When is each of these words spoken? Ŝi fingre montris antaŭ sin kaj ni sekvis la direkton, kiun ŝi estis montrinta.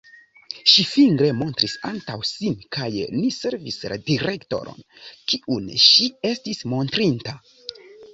Ŝi 0.69 0.83
fingre 0.91 1.27
montris 1.41 1.73
antaŭ 1.89 2.15
sin 2.29 2.55
kaj 2.77 2.87
ni 3.17 3.29
sekvis 3.35 3.77
la 3.93 3.97
direkton, 4.07 4.81
kiun 5.33 5.69
ŝi 5.89 6.09
estis 6.31 6.63
montrinta. 6.73 7.37